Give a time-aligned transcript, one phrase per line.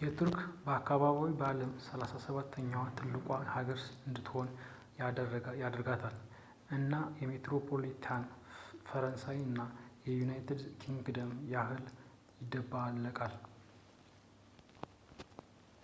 [0.00, 0.38] የቱርክ
[0.72, 4.48] አከባቢ በዓለም 37 ኛዋ ትልቁ ሀገር እንድትሆን
[5.60, 6.16] ያደርጋታል፣
[6.78, 6.92] እና
[7.22, 8.26] የሜትሮፖሊታን
[8.88, 9.62] ፈረንሳይ እና
[10.08, 11.82] የዩናይትድ ኪንግደምን ያህል
[12.42, 13.36] ይደባለቃል